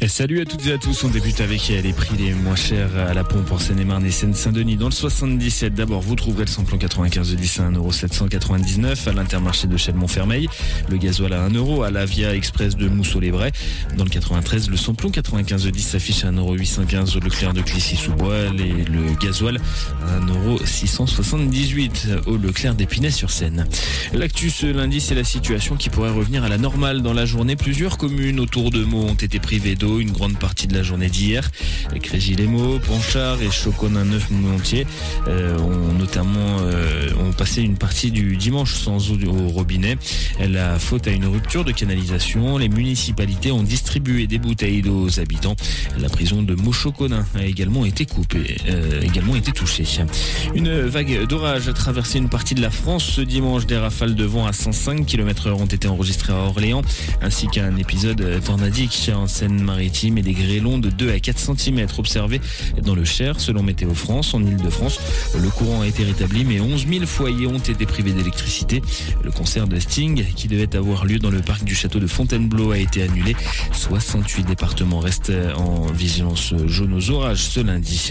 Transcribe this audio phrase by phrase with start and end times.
[0.00, 1.04] Et salut à toutes et à tous.
[1.04, 4.76] On débute avec les prix les moins chers à la pompe en Seine-et-Marne et Seine-Saint-Denis.
[4.76, 9.66] Dans le 77, d'abord, vous trouverez le samplon 95 de 10 à 1,799€ à l'intermarché
[9.66, 10.48] de Chelles-Montfermeil.
[10.88, 13.52] Le gasoil à 1€, à la Via Express de Mousseau-les-Brais.
[13.98, 18.46] Dans le 93, le samplon 95 de 10 s'affiche à 1,815€ au Leclerc de Clichy-sous-Bois
[18.58, 19.60] et le gasoil
[20.08, 23.66] à 1,678€ au Leclerc d'Épinay-sur-Seine.
[24.14, 27.56] L'actu ce lundi, c'est la situation qui pourrait revenir à la normale dans la journée.
[27.56, 31.08] Plusieurs communes autour de Meaux ont été privé d'eau une grande partie de la journée
[31.08, 31.50] d'hier.
[32.00, 34.86] Crégis-les-Maux, Ponchard et Choconin Neuf Moulontier
[35.28, 39.98] euh, ont notamment euh, ont passé une partie du dimanche sans eau au robinet.
[40.40, 42.56] La faute à une rupture de canalisation.
[42.58, 45.56] Les municipalités ont distribué des bouteilles d'eau aux habitants.
[45.98, 49.84] La prison de Mauchoconin a également été coupée, euh, également été touchée.
[50.54, 53.66] Une vague d'orage a traversé une partie de la France ce dimanche.
[53.66, 56.82] Des rafales de vent à 105 km/h ont été enregistrées à Orléans,
[57.20, 58.92] ainsi qu'un épisode tornadique
[59.32, 62.40] Seine-Maritime et des grêlons de 2 à 4 cm observés
[62.84, 65.00] dans le Cher, selon Météo France, en Ile-de-France.
[65.38, 68.82] Le courant a été rétabli, mais 11 000 foyers ont été privés d'électricité.
[69.24, 72.72] Le concert de Sting, qui devait avoir lieu dans le parc du château de Fontainebleau,
[72.72, 73.34] a été annulé.
[73.72, 78.10] 68 départements restent en vigilance jaune aux orages ce lundi.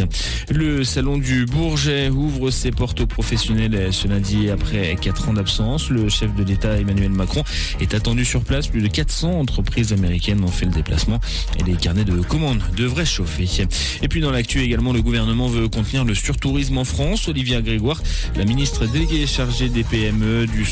[0.49, 5.89] Le salon du Bourget ouvre ses portes aux professionnels ce lundi après 4 ans d'absence.
[5.89, 7.43] Le chef de l'État Emmanuel Macron
[7.79, 8.67] est attendu sur place.
[8.67, 11.10] Plus de 400 entreprises américaines ont fait le déplacement
[11.59, 13.41] et les carnets de commandes devraient chauffer.
[14.01, 17.27] Et puis dans l'actu également, le gouvernement veut contenir le surtourisme en France.
[17.27, 18.01] Olivia Grégoire,
[18.35, 20.65] la ministre déléguée chargée des PME, du,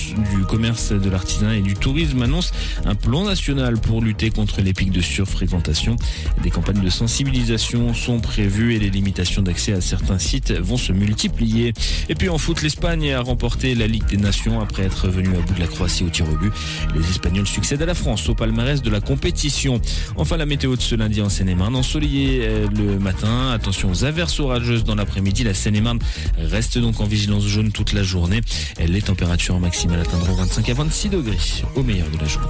[0.48, 2.52] commerce, de l'artisanat et du tourisme, annonce
[2.86, 5.96] un plan national pour lutter contre les pics de surfréquentation.
[6.44, 10.92] Des campagnes de sensibilisation sont prévues et les limitations d'accès à certains sites vont se
[10.92, 11.74] multiplier.
[12.10, 15.42] Et puis en foot, l'Espagne a remporté la Ligue des Nations après être venue à
[15.42, 16.52] bout de la Croatie au tir au but.
[16.96, 19.82] Les Espagnols succèdent à la France au palmarès de la compétition.
[20.30, 21.76] Enfin, la météo de ce lundi en Seine-et-Marne.
[21.76, 23.50] Ensoleillé euh, le matin.
[23.50, 25.44] Attention aux averses orageuses dans l'après-midi.
[25.44, 25.98] La Seine-et-Marne
[26.38, 28.42] reste donc en vigilance jaune toute la journée.
[28.78, 31.38] Les températures maximales atteindront 25 à 26 degrés
[31.74, 32.48] au meilleur de la journée.